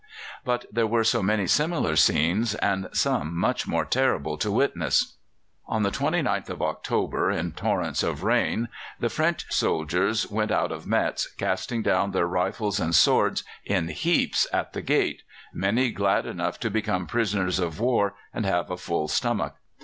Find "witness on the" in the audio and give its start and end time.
4.49-5.91